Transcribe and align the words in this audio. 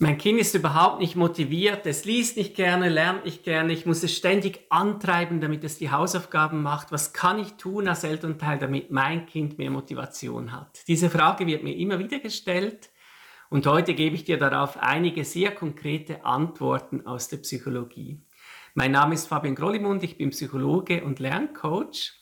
Mein 0.00 0.16
Kind 0.16 0.38
ist 0.38 0.54
überhaupt 0.54 1.00
nicht 1.00 1.16
motiviert, 1.16 1.84
es 1.84 2.04
liest 2.04 2.36
nicht 2.36 2.54
gerne, 2.54 2.88
lernt 2.88 3.24
nicht 3.24 3.42
gerne, 3.42 3.72
ich 3.72 3.84
muss 3.84 4.04
es 4.04 4.16
ständig 4.16 4.60
antreiben, 4.68 5.40
damit 5.40 5.64
es 5.64 5.76
die 5.76 5.90
Hausaufgaben 5.90 6.62
macht. 6.62 6.92
Was 6.92 7.12
kann 7.12 7.40
ich 7.40 7.54
tun 7.54 7.88
als 7.88 8.04
Elternteil, 8.04 8.60
damit 8.60 8.92
mein 8.92 9.26
Kind 9.26 9.58
mehr 9.58 9.72
Motivation 9.72 10.52
hat? 10.52 10.86
Diese 10.86 11.10
Frage 11.10 11.48
wird 11.48 11.64
mir 11.64 11.74
immer 11.76 11.98
wieder 11.98 12.20
gestellt 12.20 12.90
und 13.50 13.66
heute 13.66 13.92
gebe 13.94 14.14
ich 14.14 14.22
dir 14.22 14.38
darauf 14.38 14.76
einige 14.76 15.24
sehr 15.24 15.50
konkrete 15.50 16.24
Antworten 16.24 17.04
aus 17.04 17.26
der 17.26 17.38
Psychologie. 17.38 18.22
Mein 18.74 18.92
Name 18.92 19.14
ist 19.14 19.26
Fabian 19.26 19.56
Grollimund, 19.56 20.04
ich 20.04 20.16
bin 20.16 20.30
Psychologe 20.30 21.02
und 21.02 21.18
Lerncoach 21.18 22.12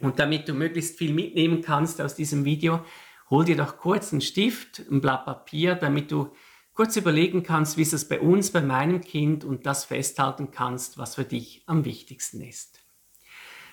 und 0.00 0.18
damit 0.18 0.50
du 0.50 0.52
möglichst 0.52 0.98
viel 0.98 1.14
mitnehmen 1.14 1.62
kannst 1.62 1.98
aus 2.02 2.14
diesem 2.14 2.44
Video, 2.44 2.84
hol 3.30 3.46
dir 3.46 3.56
doch 3.56 3.78
kurz 3.78 4.12
einen 4.12 4.20
Stift, 4.20 4.82
ein 4.90 5.00
Blatt 5.00 5.24
Papier, 5.24 5.76
damit 5.76 6.12
du 6.12 6.32
kurz 6.80 6.96
überlegen 6.96 7.42
kannst, 7.42 7.76
wie 7.76 7.82
ist 7.82 7.92
es 7.92 8.08
bei 8.08 8.18
uns, 8.18 8.52
bei 8.52 8.62
meinem 8.62 9.02
Kind 9.02 9.44
und 9.44 9.66
das 9.66 9.84
festhalten 9.84 10.50
kannst, 10.50 10.96
was 10.96 11.16
für 11.16 11.24
dich 11.24 11.62
am 11.66 11.84
wichtigsten 11.84 12.40
ist. 12.40 12.80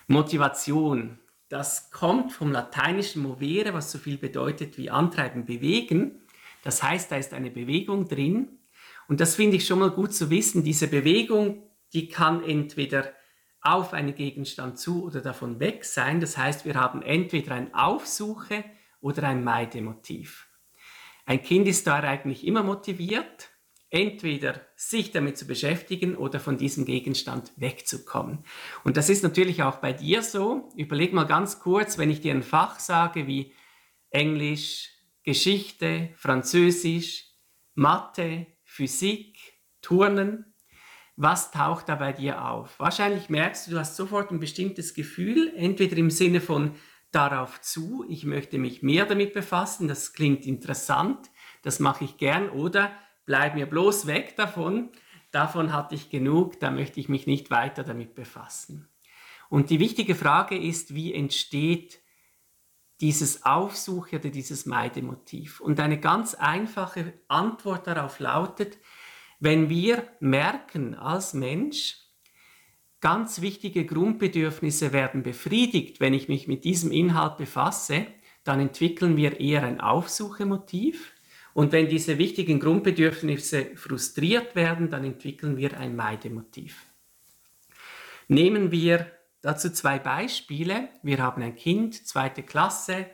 Motivation, 0.08 1.18
das 1.48 1.90
kommt 1.90 2.32
vom 2.34 2.52
lateinischen 2.52 3.22
movere, 3.22 3.72
was 3.72 3.90
so 3.90 3.96
viel 3.96 4.18
bedeutet 4.18 4.76
wie 4.76 4.90
antreiben, 4.90 5.46
bewegen. 5.46 6.20
Das 6.62 6.82
heißt, 6.82 7.10
da 7.10 7.16
ist 7.16 7.32
eine 7.32 7.50
Bewegung 7.50 8.06
drin 8.06 8.58
und 9.08 9.20
das 9.20 9.36
finde 9.36 9.56
ich 9.56 9.66
schon 9.66 9.78
mal 9.78 9.90
gut 9.90 10.12
zu 10.12 10.28
wissen. 10.28 10.62
Diese 10.62 10.86
Bewegung, 10.86 11.62
die 11.94 12.10
kann 12.10 12.44
entweder 12.44 13.10
auf 13.62 13.94
einen 13.94 14.16
Gegenstand 14.16 14.78
zu 14.78 15.02
oder 15.02 15.22
davon 15.22 15.60
weg 15.60 15.86
sein. 15.86 16.20
Das 16.20 16.36
heißt, 16.36 16.66
wir 16.66 16.74
haben 16.74 17.00
entweder 17.00 17.54
ein 17.54 17.72
Aufsuche 17.72 18.64
oder 19.00 19.22
ein 19.22 19.42
Meidemotiv. 19.42 20.47
Ein 21.28 21.42
Kind 21.42 21.68
ist 21.68 21.86
da 21.86 21.96
eigentlich 21.96 22.46
immer 22.46 22.62
motiviert, 22.62 23.50
entweder 23.90 24.62
sich 24.76 25.10
damit 25.10 25.36
zu 25.36 25.46
beschäftigen 25.46 26.16
oder 26.16 26.40
von 26.40 26.56
diesem 26.56 26.86
Gegenstand 26.86 27.52
wegzukommen. 27.56 28.46
Und 28.82 28.96
das 28.96 29.10
ist 29.10 29.22
natürlich 29.22 29.62
auch 29.62 29.76
bei 29.76 29.92
dir 29.92 30.22
so. 30.22 30.70
Überleg 30.74 31.12
mal 31.12 31.26
ganz 31.26 31.60
kurz, 31.60 31.98
wenn 31.98 32.10
ich 32.10 32.22
dir 32.22 32.32
ein 32.32 32.42
Fach 32.42 32.80
sage 32.80 33.26
wie 33.26 33.52
Englisch, 34.08 34.88
Geschichte, 35.22 36.14
Französisch, 36.16 37.26
Mathe, 37.74 38.46
Physik, 38.64 39.36
Turnen, 39.82 40.54
was 41.16 41.50
taucht 41.50 41.90
da 41.90 41.96
bei 41.96 42.14
dir 42.14 42.42
auf? 42.42 42.80
Wahrscheinlich 42.80 43.28
merkst 43.28 43.66
du, 43.66 43.72
du 43.72 43.78
hast 43.78 43.96
sofort 43.96 44.30
ein 44.30 44.40
bestimmtes 44.40 44.94
Gefühl, 44.94 45.52
entweder 45.56 45.98
im 45.98 46.08
Sinne 46.08 46.40
von 46.40 46.76
darauf 47.10 47.60
zu, 47.60 48.04
ich 48.08 48.24
möchte 48.24 48.58
mich 48.58 48.82
mehr 48.82 49.06
damit 49.06 49.32
befassen, 49.32 49.88
das 49.88 50.12
klingt 50.12 50.46
interessant, 50.46 51.30
das 51.62 51.80
mache 51.80 52.04
ich 52.04 52.16
gern 52.16 52.50
oder 52.50 52.90
bleib 53.24 53.54
mir 53.54 53.66
bloß 53.66 54.06
weg 54.06 54.36
davon, 54.36 54.90
davon 55.30 55.72
hatte 55.72 55.94
ich 55.94 56.10
genug, 56.10 56.60
da 56.60 56.70
möchte 56.70 57.00
ich 57.00 57.08
mich 57.08 57.26
nicht 57.26 57.50
weiter 57.50 57.84
damit 57.84 58.14
befassen. 58.14 58.88
Und 59.48 59.70
die 59.70 59.80
wichtige 59.80 60.14
Frage 60.14 60.58
ist, 60.58 60.94
wie 60.94 61.14
entsteht 61.14 62.00
dieses 63.00 63.44
Aufsuche 63.44 64.16
oder 64.16 64.28
dieses 64.28 64.66
Meidemotiv? 64.66 65.60
Und 65.60 65.80
eine 65.80 65.98
ganz 65.98 66.34
einfache 66.34 67.14
Antwort 67.28 67.86
darauf 67.86 68.18
lautet, 68.18 68.78
wenn 69.40 69.70
wir 69.70 70.08
merken 70.20 70.94
als 70.94 71.32
Mensch, 71.32 72.07
Ganz 73.00 73.40
wichtige 73.40 73.86
Grundbedürfnisse 73.86 74.92
werden 74.92 75.22
befriedigt, 75.22 76.00
wenn 76.00 76.14
ich 76.14 76.28
mich 76.28 76.48
mit 76.48 76.64
diesem 76.64 76.90
Inhalt 76.90 77.36
befasse, 77.36 78.06
dann 78.42 78.60
entwickeln 78.60 79.16
wir 79.16 79.38
eher 79.38 79.62
ein 79.62 79.80
Aufsuchemotiv. 79.80 81.12
Und 81.54 81.72
wenn 81.72 81.88
diese 81.88 82.18
wichtigen 82.18 82.60
Grundbedürfnisse 82.60 83.76
frustriert 83.76 84.56
werden, 84.56 84.90
dann 84.90 85.04
entwickeln 85.04 85.56
wir 85.56 85.78
ein 85.78 85.94
Meidemotiv. 85.94 86.86
Nehmen 88.26 88.72
wir 88.72 89.10
dazu 89.42 89.70
zwei 89.70 89.98
Beispiele. 89.98 90.88
Wir 91.02 91.18
haben 91.18 91.42
ein 91.42 91.54
Kind, 91.54 92.06
zweite 92.06 92.42
Klasse. 92.42 93.06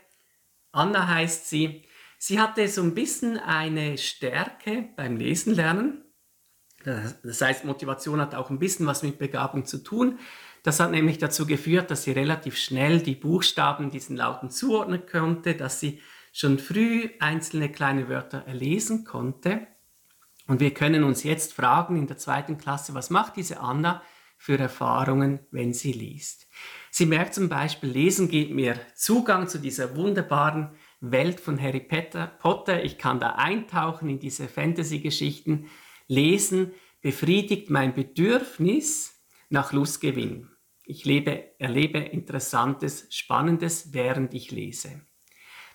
Anna 0.73 1.09
heißt 1.09 1.49
sie. 1.49 1.83
Sie 2.19 2.41
hatte 2.41 2.69
so 2.69 2.83
ein 2.83 2.95
bisschen 2.95 3.39
eine 3.39 3.99
Stärke 3.99 4.89
beim 4.97 5.17
Lesen 5.17 5.55
lernen. 5.55 6.04
Das 6.85 7.41
heißt, 7.41 7.65
Motivation 7.65 8.21
hat 8.21 8.35
auch 8.35 8.51
ein 8.51 8.59
bisschen 8.59 8.87
was 8.87 9.03
mit 9.03 9.19
Begabung 9.19 9.65
zu 9.65 9.79
tun. 9.79 10.19
Das 10.63 10.81
hat 10.81 10.91
nämlich 10.91 11.19
dazu 11.19 11.47
geführt, 11.47 11.91
dass 11.91 12.05
sie 12.05 12.13
relativ 12.13 12.57
schnell 12.57 13.01
die 13.01 13.15
Buchstaben 13.15 13.91
diesen 13.91 14.17
Lauten 14.17 14.51
zuordnen 14.51 15.03
konnte, 15.11 15.55
dass 15.55 15.81
sie 15.81 16.01
schon 16.33 16.59
früh 16.59 17.11
einzelne 17.21 17.71
kleine 17.71 18.09
Wörter 18.09 18.45
erlesen 18.47 19.05
konnte. 19.05 19.67
Und 20.47 20.61
wir 20.61 20.73
können 20.73 21.05
uns 21.05 21.23
jetzt 21.23 21.53
fragen 21.53 21.97
in 21.97 22.07
der 22.07 22.19
zweiten 22.19 22.59
Klasse, 22.59 22.95
was 22.95 23.11
macht 23.11 23.37
diese 23.37 23.61
Anna 23.61 24.03
für 24.37 24.59
Erfahrungen, 24.59 25.41
wenn 25.51 25.73
sie 25.73 25.93
liest? 25.93 26.49
Sie 26.91 27.07
merkt 27.07 27.35
zum 27.35 27.49
Beispiel, 27.49 27.91
Lesen 27.91 28.29
gibt 28.29 28.53
mir 28.53 28.79
Zugang 28.95 29.49
zu 29.49 29.59
dieser 29.59 29.97
wunderbaren 29.97 30.71
Welt 31.01 31.41
von 31.41 31.61
Harry 31.61 31.81
Potter. 31.81 32.85
Ich 32.85 32.99
kann 32.99 33.21
da 33.21 33.31
eintauchen 33.31 34.09
in 34.09 34.19
diese 34.19 34.49
Fantasy-Geschichten. 34.49 35.67
Lesen 36.07 36.73
befriedigt 37.01 37.71
mein 37.71 37.95
Bedürfnis 37.95 39.23
nach 39.49 39.73
Lustgewinn. 39.73 40.51
Ich 40.85 41.05
lebe, 41.05 41.59
erlebe 41.59 41.99
Interessantes, 41.99 43.07
Spannendes, 43.11 43.93
während 43.93 44.35
ich 44.35 44.51
lese. 44.51 45.01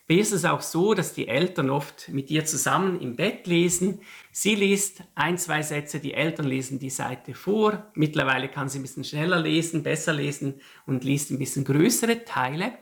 Bei 0.08 0.16
ist 0.16 0.32
es 0.32 0.44
auch 0.44 0.62
so, 0.62 0.96
dass 0.96 1.14
die 1.14 1.28
Eltern 1.28 1.70
oft 1.70 2.10
mit 2.10 2.32
ihr 2.32 2.44
zusammen 2.44 3.00
im 3.00 3.16
Bett 3.16 3.46
lesen. 3.46 4.02
Sie 4.32 4.56
liest 4.56 5.04
ein, 5.14 5.38
zwei 5.38 5.62
Sätze, 5.62 6.00
die 6.00 6.16
Eltern 6.16 6.48
lesen 6.48 6.80
die 6.80 6.90
Seite 6.90 7.36
vor. 7.36 7.92
Mittlerweile 7.94 8.50
kann 8.50 8.70
sie 8.70 8.80
ein 8.80 8.82
bisschen 8.82 9.04
schneller 9.04 9.40
lesen, 9.40 9.84
besser 9.84 10.14
lesen 10.14 10.62
und 10.88 11.04
liest 11.04 11.30
ein 11.30 11.38
bisschen 11.38 11.64
größere 11.64 12.26
Teile. 12.26 12.74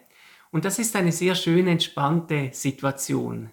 Und 0.52 0.64
das 0.64 0.80
ist 0.80 0.96
eine 0.96 1.12
sehr 1.12 1.36
schöne, 1.36 1.72
entspannte 1.72 2.52
Situation. 2.54 3.50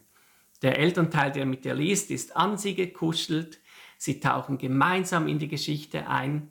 Der 0.63 0.79
Elternteil, 0.79 1.33
der 1.33 1.45
mit 1.45 1.65
ihr 1.65 1.75
liest, 1.75 2.13
ist 2.13 2.37
an 2.37 2.57
sie 2.57 2.77
gekuschelt. 2.77 3.61
Sie 4.05 4.21
tauchen 4.21 4.59
gemeinsam 4.59 5.27
in 5.29 5.39
die 5.39 5.49
Geschichte 5.49 6.09
ein. 6.09 6.51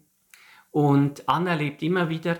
Und 0.72 1.30
Anna 1.30 1.52
erlebt 1.52 1.84
immer 1.84 2.10
wieder, 2.10 2.40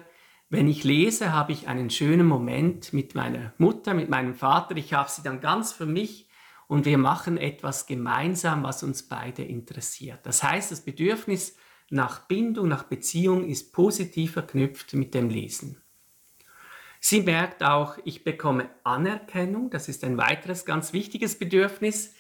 wenn 0.50 0.68
ich 0.68 0.84
lese, 0.84 1.32
habe 1.32 1.52
ich 1.52 1.68
einen 1.68 1.92
schönen 1.92 2.26
Moment 2.26 2.94
mit 2.94 3.14
meiner 3.14 3.54
Mutter, 3.60 3.94
mit 3.94 4.10
meinem 4.10 4.34
Vater. 4.34 4.76
Ich 4.76 4.92
habe 4.96 5.12
sie 5.12 5.22
dann 5.22 5.40
ganz 5.40 5.72
für 5.72 5.86
mich 5.86 6.30
und 6.66 6.86
wir 6.86 6.98
machen 6.98 7.38
etwas 7.38 7.86
gemeinsam, 7.86 8.64
was 8.64 8.82
uns 8.82 9.04
beide 9.04 9.44
interessiert. 9.44 10.26
Das 10.26 10.42
heißt, 10.42 10.72
das 10.72 10.82
Bedürfnis 10.82 11.58
nach 11.92 12.26
Bindung, 12.26 12.68
nach 12.68 12.86
Beziehung 12.86 13.46
ist 13.46 13.72
positiv 13.72 14.34
verknüpft 14.34 14.96
mit 14.96 15.14
dem 15.14 15.30
Lesen. 15.30 15.80
Sie 17.00 17.22
merkt 17.22 17.62
auch, 17.62 18.00
ich 18.04 18.24
bekomme 18.24 18.68
Anerkennung. 18.84 19.70
Das 19.70 19.90
ist 19.90 20.04
ein 20.04 20.18
weiteres 20.18 20.66
ganz 20.66 20.92
wichtiges 20.92 21.38
Bedürfnis. 21.38 22.16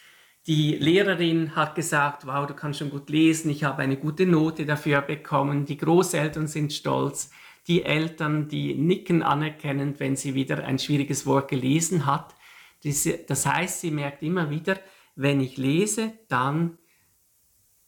Die 0.45 0.75
Lehrerin 0.75 1.55
hat 1.55 1.75
gesagt, 1.75 2.27
wow, 2.27 2.45
du 2.45 2.53
kannst 2.53 2.79
schon 2.79 2.89
gut 2.89 3.09
lesen, 3.09 3.49
ich 3.49 3.63
habe 3.63 3.81
eine 3.81 3.95
gute 3.95 4.25
Note 4.25 4.65
dafür 4.65 5.01
bekommen. 5.01 5.65
Die 5.65 5.77
Großeltern 5.77 6.47
sind 6.47 6.73
stolz. 6.73 7.31
Die 7.67 7.83
Eltern, 7.83 8.49
die 8.49 8.75
nicken 8.75 9.23
anerkennend, 9.23 10.01
wenn 10.01 10.17
sie 10.17 10.35
wieder 10.35 10.65
ein 10.65 10.79
schwieriges 10.79 11.25
Wort 11.25 11.49
gelesen 11.49 12.05
hat. 12.05 12.35
Das 12.83 13.45
heißt, 13.45 13.79
sie 13.79 13.91
merkt 13.91 14.21
immer 14.21 14.49
wieder, 14.49 14.77
wenn 15.15 15.39
ich 15.39 15.55
lese, 15.55 16.11
dann 16.27 16.77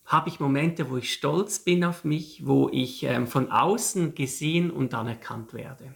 habe 0.05 0.29
ich 0.29 0.39
Momente, 0.39 0.89
wo 0.89 0.97
ich 0.97 1.11
stolz 1.11 1.59
bin 1.59 1.83
auf 1.83 2.05
mich, 2.05 2.45
wo 2.45 2.69
ich 2.71 3.03
ähm, 3.03 3.27
von 3.27 3.51
außen 3.51 4.15
gesehen 4.15 4.71
und 4.71 4.93
anerkannt 4.93 5.53
werde. 5.53 5.95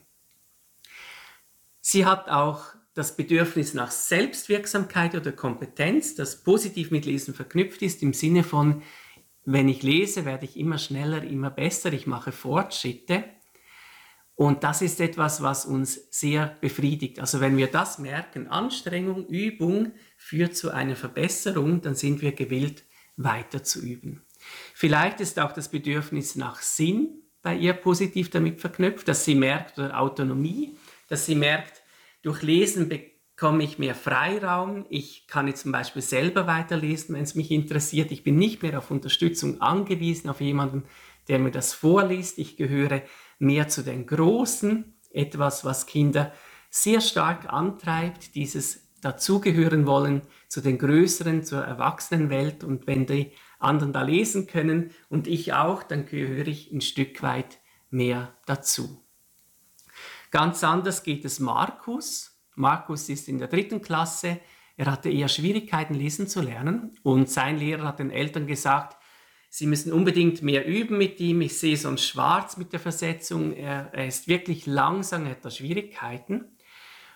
Sie 1.79 2.05
hat 2.05 2.27
auch 2.27 2.63
das 2.99 3.15
Bedürfnis 3.15 3.73
nach 3.73 3.91
Selbstwirksamkeit 3.91 5.15
oder 5.15 5.31
Kompetenz, 5.31 6.15
das 6.15 6.43
positiv 6.43 6.91
mit 6.91 7.05
Lesen 7.05 7.33
verknüpft 7.33 7.81
ist, 7.81 8.03
im 8.03 8.11
Sinne 8.11 8.43
von, 8.43 8.81
wenn 9.45 9.69
ich 9.69 9.83
lese, 9.83 10.25
werde 10.25 10.43
ich 10.43 10.57
immer 10.57 10.77
schneller, 10.77 11.23
immer 11.23 11.49
besser, 11.49 11.93
ich 11.93 12.07
mache 12.07 12.33
Fortschritte. 12.33 13.23
Und 14.35 14.65
das 14.65 14.81
ist 14.81 14.99
etwas, 14.99 15.41
was 15.41 15.65
uns 15.65 16.09
sehr 16.11 16.57
befriedigt. 16.59 17.21
Also 17.21 17.39
wenn 17.39 17.55
wir 17.55 17.67
das 17.67 17.99
merken, 17.99 18.47
Anstrengung, 18.47 19.25
Übung 19.27 19.93
führt 20.17 20.57
zu 20.57 20.71
einer 20.71 20.97
Verbesserung, 20.97 21.81
dann 21.81 21.95
sind 21.95 22.21
wir 22.21 22.33
gewillt, 22.33 22.83
weiter 23.15 23.63
zu 23.63 23.79
üben. 23.79 24.25
Vielleicht 24.73 25.21
ist 25.21 25.39
auch 25.39 25.53
das 25.53 25.69
Bedürfnis 25.69 26.35
nach 26.35 26.61
Sinn 26.61 27.23
bei 27.41 27.55
ihr 27.55 27.73
positiv 27.73 28.29
damit 28.29 28.59
verknüpft, 28.59 29.07
dass 29.07 29.23
sie 29.23 29.35
merkt, 29.35 29.79
oder 29.79 29.97
Autonomie, 29.97 30.77
dass 31.07 31.25
sie 31.25 31.35
merkt, 31.35 31.78
durch 32.21 32.41
Lesen 32.41 32.89
bekomme 32.89 33.63
ich 33.63 33.79
mehr 33.79 33.95
Freiraum. 33.95 34.85
Ich 34.89 35.27
kann 35.27 35.47
jetzt 35.47 35.61
zum 35.61 35.71
Beispiel 35.71 36.01
selber 36.01 36.47
weiterlesen, 36.47 37.15
wenn 37.15 37.23
es 37.23 37.35
mich 37.35 37.51
interessiert. 37.51 38.11
Ich 38.11 38.23
bin 38.23 38.37
nicht 38.37 38.61
mehr 38.61 38.77
auf 38.77 38.91
Unterstützung 38.91 39.61
angewiesen, 39.61 40.29
auf 40.29 40.41
jemanden, 40.41 40.83
der 41.27 41.39
mir 41.39 41.51
das 41.51 41.73
vorliest. 41.73 42.37
Ich 42.37 42.57
gehöre 42.57 43.03
mehr 43.37 43.69
zu 43.69 43.83
den 43.83 44.05
Großen, 44.05 44.93
etwas, 45.11 45.63
was 45.63 45.85
Kinder 45.85 46.33
sehr 46.69 47.01
stark 47.01 47.51
antreibt, 47.51 48.35
dieses 48.35 48.89
dazugehören 49.01 49.87
wollen 49.87 50.21
zu 50.49 50.61
den 50.61 50.77
Größeren, 50.77 51.43
zur 51.43 51.63
Erwachsenenwelt. 51.63 52.63
Und 52.63 52.87
wenn 52.87 53.05
die 53.05 53.31
anderen 53.59 53.93
da 53.93 54.01
lesen 54.01 54.47
können 54.47 54.91
und 55.09 55.27
ich 55.27 55.53
auch, 55.53 55.83
dann 55.83 56.05
gehöre 56.05 56.47
ich 56.47 56.71
ein 56.71 56.81
Stück 56.81 57.21
weit 57.23 57.59
mehr 57.89 58.35
dazu. 58.45 59.03
Ganz 60.31 60.63
anders 60.63 61.03
geht 61.03 61.25
es 61.25 61.39
Markus. 61.39 62.39
Markus 62.55 63.09
ist 63.09 63.27
in 63.27 63.39
der 63.39 63.47
dritten 63.47 63.81
Klasse. 63.81 64.39
Er 64.77 64.91
hatte 64.91 65.09
eher 65.09 65.27
Schwierigkeiten, 65.27 65.93
lesen 65.93 66.27
zu 66.27 66.41
lernen. 66.41 66.97
Und 67.03 67.29
sein 67.29 67.57
Lehrer 67.57 67.85
hat 67.85 67.99
den 67.99 68.11
Eltern 68.11 68.47
gesagt, 68.47 68.97
sie 69.49 69.65
müssen 69.65 69.91
unbedingt 69.91 70.41
mehr 70.41 70.67
üben 70.67 70.97
mit 70.97 71.19
ihm. 71.19 71.41
Ich 71.41 71.57
sehe 71.57 71.77
sonst 71.77 72.05
schwarz 72.05 72.57
mit 72.57 72.73
der 72.73 72.79
Versetzung. 72.79 73.53
Er, 73.53 73.93
er 73.93 74.07
ist 74.07 74.27
wirklich 74.27 74.65
langsam, 74.65 75.25
er 75.25 75.31
hat 75.31 75.43
da 75.45 75.51
Schwierigkeiten. 75.51 76.57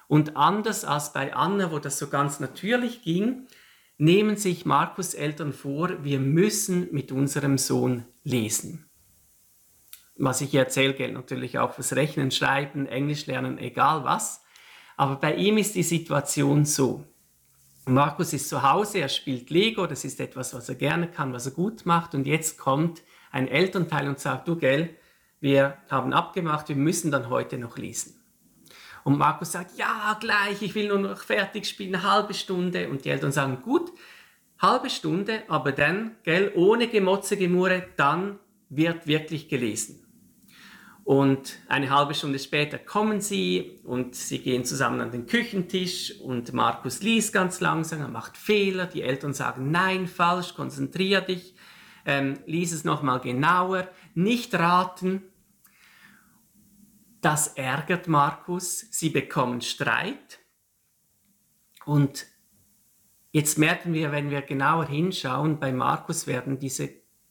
Und 0.07 0.35
anders 0.35 0.85
als 0.85 1.13
bei 1.13 1.33
Anna, 1.33 1.71
wo 1.71 1.79
das 1.79 1.97
so 1.97 2.07
ganz 2.07 2.39
natürlich 2.39 3.01
ging, 3.01 3.47
nehmen 3.97 4.35
sich 4.35 4.65
Markus 4.65 5.13
Eltern 5.13 5.53
vor, 5.53 6.03
wir 6.03 6.19
müssen 6.19 6.89
mit 6.91 7.11
unserem 7.11 7.57
Sohn 7.57 8.05
lesen. 8.23 8.89
Was 10.15 10.41
ich 10.41 10.53
erzähle, 10.53 10.93
gilt 10.93 11.13
natürlich 11.13 11.57
auch 11.57 11.73
fürs 11.73 11.95
Rechnen, 11.95 12.31
Schreiben, 12.31 12.85
Englisch 12.85 13.25
lernen, 13.25 13.57
egal 13.57 14.03
was. 14.03 14.43
Aber 14.95 15.15
bei 15.15 15.35
ihm 15.35 15.57
ist 15.57 15.75
die 15.75 15.83
Situation 15.83 16.65
so. 16.65 17.03
Markus 17.85 18.31
ist 18.31 18.47
zu 18.47 18.61
Hause, 18.63 18.99
er 18.99 19.09
spielt 19.09 19.49
Lego, 19.49 19.87
das 19.87 20.05
ist 20.05 20.19
etwas, 20.19 20.53
was 20.53 20.69
er 20.69 20.75
gerne 20.75 21.09
kann, 21.09 21.33
was 21.33 21.47
er 21.47 21.51
gut 21.51 21.85
macht. 21.85 22.15
Und 22.15 22.27
jetzt 22.27 22.57
kommt 22.57 23.01
ein 23.31 23.47
Elternteil 23.47 24.07
und 24.07 24.19
sagt, 24.19 24.47
du 24.47 24.55
gell, 24.55 24.95
wir 25.41 25.77
haben 25.89 26.13
abgemacht, 26.13 26.69
wir 26.69 26.75
müssen 26.77 27.11
dann 27.11 27.29
heute 27.29 27.57
noch 27.57 27.77
lesen. 27.77 28.23
Und 29.03 29.17
Markus 29.17 29.51
sagt, 29.51 29.77
ja, 29.77 30.15
gleich, 30.19 30.61
ich 30.61 30.75
will 30.75 30.87
nur 30.87 30.99
noch 30.99 31.17
fertig 31.19 31.65
spielen, 31.65 31.95
eine 31.95 32.09
halbe 32.09 32.33
Stunde. 32.33 32.89
Und 32.89 33.03
die 33.03 33.09
Eltern 33.09 33.33
sagen, 33.33 33.61
gut, 33.61 33.91
halbe 34.59 34.89
Stunde, 34.89 35.43
aber 35.49 35.73
dann, 35.73 36.15
gell, 36.23 36.53
ohne 36.55 36.87
Gemotze, 36.87 37.35
Gemurre, 37.35 37.87
dann 37.97 38.39
wird 38.69 39.07
wirklich 39.07 39.49
gelesen. 39.49 40.02
Und 41.03 41.59
eine 41.67 41.89
halbe 41.89 42.13
Stunde 42.13 42.39
später 42.39 42.77
kommen 42.77 43.19
sie 43.19 43.81
und 43.83 44.15
sie 44.15 44.39
gehen 44.39 44.63
zusammen 44.63 45.01
an 45.01 45.11
den 45.11 45.25
Küchentisch 45.25 46.17
und 46.21 46.53
Markus 46.53 47.01
liest 47.01 47.33
ganz 47.33 47.59
langsam, 47.59 47.99
er 47.99 48.07
macht 48.07 48.37
Fehler, 48.37 48.85
die 48.85 49.01
Eltern 49.01 49.33
sagen, 49.33 49.69
nein, 49.69 50.07
falsch, 50.07 50.53
konzentrier 50.55 51.19
dich, 51.19 51.55
ähm, 52.05 52.39
lies 52.45 52.71
es 52.71 52.85
nochmal 52.85 53.19
genauer, 53.19 53.89
nicht 54.13 54.55
raten, 54.55 55.23
das 57.19 57.49
ärgert 57.49 58.07
Markus, 58.07 58.85
sie 58.91 59.09
bekommen 59.09 59.61
Streit. 59.61 60.39
Und 61.85 62.27
jetzt 63.31 63.57
merken 63.57 63.93
wir, 63.93 64.13
wenn 64.13 64.29
wir 64.29 64.41
genauer 64.41 64.87
hinschauen, 64.87 65.59
bei 65.59 65.73
Markus 65.73 66.27
werden 66.27 66.59
diese 66.59 66.89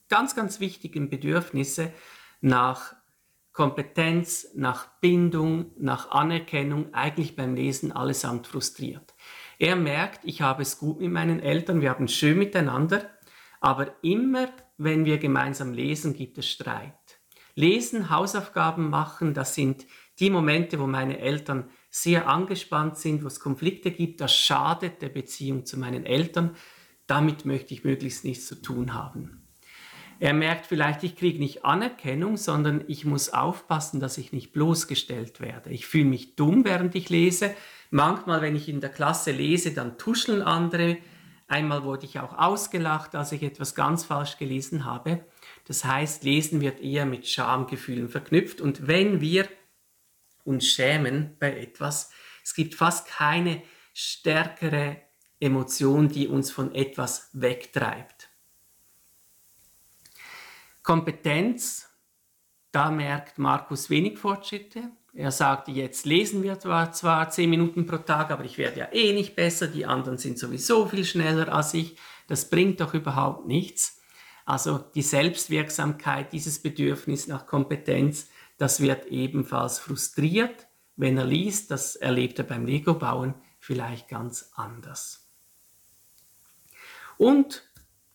ganz, 0.09 0.35
ganz 0.35 0.59
wichtigen 0.59 1.09
Bedürfnisse 1.09 1.91
nach 2.41 2.95
Kompetenz, 3.53 4.47
nach 4.55 4.87
Bindung, 4.99 5.71
nach 5.77 6.09
Anerkennung 6.09 6.93
eigentlich 6.93 7.35
beim 7.35 7.53
Lesen 7.53 7.91
allesamt 7.91 8.47
frustriert. 8.47 9.13
Er 9.59 9.75
merkt, 9.75 10.25
ich 10.25 10.41
habe 10.41 10.63
es 10.63 10.79
gut 10.79 10.99
mit 10.99 11.11
meinen 11.11 11.39
Eltern, 11.39 11.79
wir 11.79 11.91
haben 11.91 12.05
es 12.05 12.13
schön 12.13 12.39
miteinander, 12.39 13.11
aber 13.61 13.95
immer, 14.03 14.49
wenn 14.77 15.05
wir 15.05 15.19
gemeinsam 15.19 15.71
lesen, 15.71 16.15
gibt 16.15 16.39
es 16.39 16.49
Streit. 16.49 16.93
Lesen, 17.55 18.09
Hausaufgaben 18.09 18.89
machen, 18.89 19.35
das 19.35 19.53
sind 19.53 19.85
die 20.19 20.31
Momente, 20.31 20.79
wo 20.79 20.87
meine 20.87 21.19
Eltern 21.19 21.69
sehr 21.89 22.27
angespannt 22.27 22.97
sind, 22.97 23.23
wo 23.23 23.27
es 23.27 23.39
Konflikte 23.39 23.91
gibt, 23.91 24.19
das 24.19 24.35
schadet 24.35 25.01
der 25.03 25.09
Beziehung 25.09 25.65
zu 25.65 25.77
meinen 25.77 26.07
Eltern. 26.07 26.55
Damit 27.05 27.45
möchte 27.45 27.75
ich 27.75 27.83
möglichst 27.83 28.25
nichts 28.25 28.47
zu 28.47 28.55
tun 28.55 28.95
haben. 28.95 29.42
Er 30.23 30.33
merkt 30.33 30.67
vielleicht, 30.67 31.03
ich 31.03 31.17
kriege 31.17 31.37
nicht 31.37 31.65
Anerkennung, 31.65 32.37
sondern 32.37 32.85
ich 32.87 33.03
muss 33.03 33.33
aufpassen, 33.33 33.99
dass 33.99 34.17
ich 34.17 34.31
nicht 34.31 34.53
bloßgestellt 34.53 35.41
werde. 35.41 35.69
Ich 35.69 35.85
fühle 35.85 36.05
mich 36.05 36.37
dumm, 36.37 36.63
während 36.63 36.95
ich 36.95 37.09
lese. 37.09 37.53
Manchmal, 37.91 38.41
wenn 38.41 38.55
ich 38.55 38.69
in 38.69 38.79
der 38.79 38.89
Klasse 38.89 39.31
lese, 39.31 39.73
dann 39.73 39.97
tuscheln 39.97 40.41
andere. 40.41 40.97
Einmal 41.49 41.83
wurde 41.83 42.05
ich 42.05 42.21
auch 42.21 42.37
ausgelacht, 42.37 43.15
als 43.15 43.33
ich 43.33 43.43
etwas 43.43 43.75
ganz 43.75 44.05
falsch 44.05 44.37
gelesen 44.37 44.85
habe. 44.85 45.25
Das 45.67 45.83
heißt, 45.83 46.23
Lesen 46.23 46.61
wird 46.61 46.79
eher 46.79 47.05
mit 47.05 47.27
Schamgefühlen 47.27 48.07
verknüpft. 48.07 48.61
Und 48.61 48.87
wenn 48.87 49.19
wir 49.19 49.49
uns 50.45 50.65
schämen 50.65 51.35
bei 51.37 51.59
etwas, 51.59 52.11
es 52.45 52.53
gibt 52.53 52.75
fast 52.75 53.09
keine 53.09 53.61
stärkere 53.93 55.01
Emotion, 55.41 56.07
die 56.07 56.29
uns 56.29 56.49
von 56.49 56.73
etwas 56.73 57.29
wegtreibt. 57.33 58.29
Kompetenz, 60.83 61.89
da 62.71 62.91
merkt 62.91 63.39
Markus 63.39 63.89
wenig 63.89 64.19
Fortschritte. 64.19 64.91
Er 65.13 65.31
sagte, 65.31 65.71
jetzt 65.71 66.05
lesen 66.05 66.43
wir 66.43 66.59
zwar, 66.59 67.29
zehn 67.29 67.49
Minuten 67.49 67.85
pro 67.85 67.97
Tag, 67.97 68.31
aber 68.31 68.43
ich 68.43 68.57
werde 68.57 68.79
ja 68.79 68.91
eh 68.91 69.13
nicht 69.13 69.35
besser, 69.35 69.67
die 69.67 69.85
anderen 69.85 70.17
sind 70.17 70.37
sowieso 70.37 70.87
viel 70.87 71.05
schneller 71.05 71.53
als 71.53 71.73
ich. 71.73 71.97
Das 72.27 72.49
bringt 72.49 72.81
doch 72.81 72.93
überhaupt 72.93 73.47
nichts. 73.47 74.01
Also 74.45 74.77
die 74.77 75.03
Selbstwirksamkeit, 75.03 76.33
dieses 76.33 76.61
Bedürfnis 76.61 77.27
nach 77.27 77.45
Kompetenz, 77.45 78.29
das 78.57 78.81
wird 78.81 79.05
ebenfalls 79.05 79.79
frustriert, 79.79 80.67
wenn 80.95 81.17
er 81.17 81.25
liest. 81.25 81.71
Das 81.71 81.95
erlebt 81.95 82.39
er 82.39 82.45
beim 82.45 82.65
Lego-Bauen 82.65 83.35
vielleicht 83.59 84.09
ganz 84.09 84.51
anders. 84.55 85.29
Und 87.17 87.63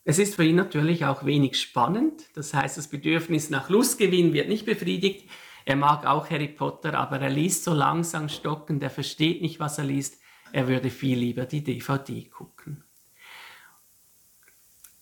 es 0.09 0.19
ist 0.19 0.37
für 0.37 0.45
ihn 0.45 0.57
natürlich 0.57 1.05
auch 1.05 1.27
wenig 1.27 1.61
spannend. 1.61 2.31
Das 2.33 2.55
heißt, 2.55 2.79
das 2.79 2.89
Bedürfnis 2.89 3.51
nach 3.51 3.69
Lustgewinn 3.69 4.33
wird 4.33 4.49
nicht 4.49 4.65
befriedigt. 4.65 5.29
Er 5.67 5.77
mag 5.77 6.07
auch 6.07 6.31
Harry 6.31 6.49
Potter, 6.49 6.95
aber 6.95 7.21
er 7.21 7.29
liest 7.29 7.65
so 7.65 7.75
langsam 7.75 8.31
stockend, 8.31 8.83
er 8.83 8.89
versteht 8.89 9.43
nicht, 9.43 9.61
was 9.61 9.77
er 9.77 9.85
liest. 9.85 10.19
Er 10.51 10.67
würde 10.67 10.89
viel 10.89 11.19
lieber 11.19 11.45
die 11.45 11.63
DVD 11.63 12.25
gucken. 12.25 12.85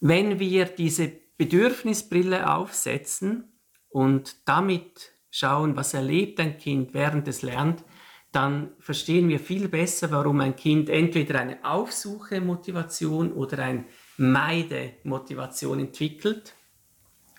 Wenn 0.00 0.40
wir 0.40 0.64
diese 0.64 1.12
Bedürfnisbrille 1.38 2.52
aufsetzen 2.52 3.44
und 3.88 4.48
damit 4.48 5.12
schauen, 5.30 5.76
was 5.76 5.94
erlebt 5.94 6.40
ein 6.40 6.58
Kind, 6.58 6.94
während 6.94 7.28
es 7.28 7.42
lernt, 7.42 7.84
dann 8.32 8.72
verstehen 8.80 9.28
wir 9.28 9.38
viel 9.38 9.68
besser, 9.68 10.10
warum 10.10 10.40
ein 10.40 10.56
Kind 10.56 10.90
entweder 10.90 11.38
eine 11.38 11.64
Aufsuche-Motivation 11.64 13.32
oder 13.32 13.60
eine 13.60 13.84
Meide-Motivation 14.16 15.80
entwickelt. 15.80 16.54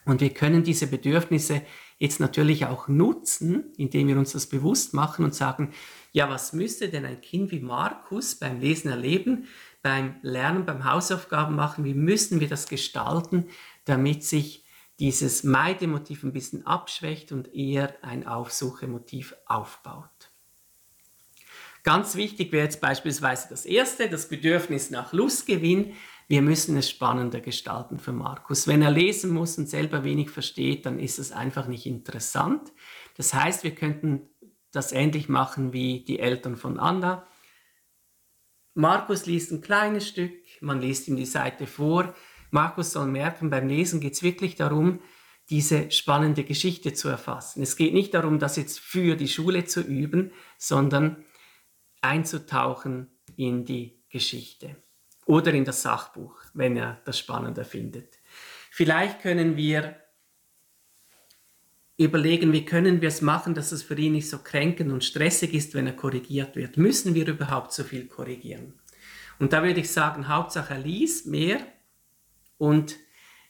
Und 0.05 0.22
wir 0.22 0.34
können 0.34 0.63
diese 0.63 0.88
Bedürfnisse 0.88 1.63
jetzt 1.98 2.19
natürlich 2.19 2.65
auch 2.65 2.88
nutzen, 2.88 3.74
indem 3.77 4.07
wir 4.07 4.17
uns 4.17 4.31
das 4.34 4.48
bewusst 4.48 4.93
machen 4.93 5.25
und 5.25 5.36
sagen, 5.36 5.74
ja, 6.12 6.29
was 6.29 6.53
müsste 6.53 6.89
denn 6.89 7.05
ein 7.05 7.22
Kind 7.22 7.51
wie 7.51 7.60
Markus 7.60 8.36
beim 8.36 8.60
Lesen 8.60 8.89
erleben, 8.89 9.48
beim 9.81 10.15
Lernen, 10.22 10.65
beim 10.65 10.86
Hausaufgaben 10.86 11.55
machen, 11.55 11.84
wie 11.84 11.93
müssen 11.93 12.39
wir 12.39 12.48
das 12.48 12.67
gestalten, 12.67 13.48
damit 13.86 14.24
sich 14.24 14.63
dieses 15.00 15.43
Meidemotiv 15.43 16.24
ein 16.24 16.34
bisschen 16.34 16.65
abschwächt 16.65 17.31
und 17.31 17.53
eher 17.53 17.93
ein 18.03 18.25
Aufsuchemotiv 18.25 19.36
aufbaut. 19.46 20.31
Ganz 21.84 22.15
wichtig 22.15 22.51
wäre 22.51 22.65
jetzt 22.65 22.81
beispielsweise 22.81 23.48
das 23.50 23.65
erste, 23.65 24.10
das 24.10 24.27
Bedürfnis 24.27 24.89
nach 24.89 25.13
Lustgewinn. 25.13 25.93
Wir 26.27 26.41
müssen 26.41 26.75
es 26.75 26.89
spannender 26.89 27.39
gestalten 27.39 28.00
für 28.00 28.12
Markus. 28.12 28.67
Wenn 28.67 28.81
er 28.81 28.91
lesen 28.91 29.31
muss 29.31 29.57
und 29.57 29.69
selber 29.69 30.03
wenig 30.03 30.29
versteht, 30.29 30.86
dann 30.86 31.00
ist 31.00 31.19
es 31.19 31.31
einfach 31.31 31.67
nicht 31.67 31.86
interessant. 31.86 32.74
Das 33.15 33.34
heißt, 33.34 33.63
wir 33.63 33.74
könnten 33.74 34.29
das 34.72 34.91
ähnlich 34.91 35.29
machen 35.29 35.72
wie 35.72 36.03
die 36.03 36.19
Eltern 36.19 36.57
von 36.57 36.79
Anna. 36.79 37.25
Markus 38.74 39.25
liest 39.25 39.51
ein 39.51 39.62
kleines 39.62 40.07
Stück, 40.07 40.34
man 40.60 40.81
liest 40.81 41.07
ihm 41.07 41.15
die 41.15 41.25
Seite 41.25 41.65
vor. 41.65 42.13
Markus 42.51 42.91
soll 42.91 43.07
merken, 43.07 43.50
beim 43.50 43.67
Lesen 43.69 44.01
geht 44.01 44.13
es 44.13 44.22
wirklich 44.22 44.55
darum, 44.55 45.00
diese 45.50 45.89
spannende 45.91 46.43
Geschichte 46.43 46.93
zu 46.93 47.07
erfassen. 47.07 47.63
Es 47.63 47.77
geht 47.77 47.93
nicht 47.93 48.13
darum, 48.13 48.38
das 48.38 48.57
jetzt 48.57 48.79
für 48.79 49.15
die 49.15 49.29
Schule 49.29 49.63
zu 49.63 49.81
üben, 49.81 50.31
sondern 50.57 51.24
einzutauchen 52.01 53.17
in 53.38 53.63
die 53.63 54.03
Geschichte 54.10 54.75
oder 55.27 55.53
in 55.53 55.65
das 55.65 55.81
Sachbuch, 55.81 56.36
wenn 56.53 56.75
er 56.77 57.00
das 57.05 57.19
spannender 57.19 57.65
findet. 57.65 58.17
Vielleicht 58.72 59.22
können 59.22 59.55
wir 59.57 59.96
überlegen, 61.98 62.53
wie 62.53 62.63
können 62.63 63.01
wir 63.01 63.10
es 63.10 63.22
machen, 63.22 63.53
dass 63.53 63.72
es 63.72 63.84
für 63.84 63.98
ihn 63.98 64.13
nicht 64.13 64.29
so 64.29 64.39
kränkend 64.39 64.91
und 64.91 65.03
stressig 65.03 65.53
ist, 65.53 65.74
wenn 65.74 65.88
er 65.88 65.96
korrigiert 65.96 66.55
wird. 66.55 66.77
Müssen 66.77 67.13
wir 67.15 67.27
überhaupt 67.27 67.74
so 67.74 67.84
viel 67.84 68.07
korrigieren? 68.07 68.74
Und 69.39 69.53
da 69.53 69.63
würde 69.63 69.79
ich 69.79 69.91
sagen, 69.91 70.27
Hauptsache 70.27 70.75
er 70.75 70.79
liest 70.79 71.27
mehr 71.27 71.60
und 72.57 72.96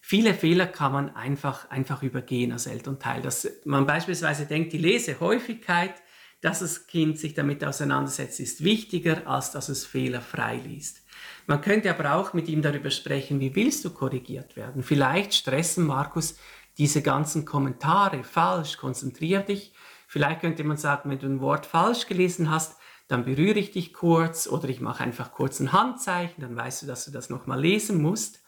viele 0.02 0.34
Fehler 0.34 0.66
kann 0.66 0.94
man 0.94 1.16
einfach, 1.16 1.70
einfach 1.70 2.04
übergehen 2.04 2.52
als 2.52 2.66
Elternteil. 2.66 3.22
Dass 3.22 3.48
man 3.66 3.86
beispielsweise 3.86 4.46
denkt, 4.46 4.74
die 4.74 4.78
Lesehäufigkeit, 4.78 5.94
dass 6.42 6.60
das 6.60 6.88
Kind 6.88 7.18
sich 7.18 7.34
damit 7.34 7.64
auseinandersetzt, 7.64 8.40
ist 8.40 8.64
wichtiger, 8.64 9.28
als 9.28 9.52
dass 9.52 9.70
es 9.70 9.86
Fehler 9.86 10.22
freiliest. 10.22 11.02
Man 11.48 11.62
könnte 11.62 11.90
aber 11.90 12.14
auch 12.14 12.34
mit 12.34 12.48
ihm 12.48 12.62
darüber 12.62 12.92
sprechen, 12.92 13.40
wie 13.40 13.56
willst 13.56 13.84
du 13.86 13.90
korrigiert 13.90 14.56
werden? 14.56 14.84
Vielleicht 14.84 15.34
stressen 15.34 15.86
Markus 15.86 16.38
diese 16.78 17.02
ganzen 17.02 17.46
Kommentare 17.46 18.24
falsch, 18.24 18.78
konzentrier 18.78 19.40
dich. 19.40 19.74
Vielleicht 20.08 20.42
könnte 20.42 20.64
man 20.64 20.78
sagen, 20.78 21.10
wenn 21.10 21.20
du 21.20 21.28
ein 21.28 21.42
Wort 21.42 21.66
falsch 21.66 22.06
gelesen 22.06 22.52
hast, 22.52 22.78
dann 23.08 23.26
berühre 23.26 23.58
ich 23.58 23.72
dich 23.72 23.94
kurz 23.94 24.48
oder 24.48 24.70
ich 24.70 24.82
mache 24.82 25.04
einfach 25.04 25.32
kurz 25.32 25.60
ein 25.60 25.72
Handzeichen, 25.72 26.42
dann 26.42 26.56
weißt 26.56 26.84
du, 26.84 26.88
dass 26.88 27.06
du 27.06 27.12
das 27.12 27.30
nochmal 27.30 27.60
lesen 27.60 28.02
musst. 28.02 28.44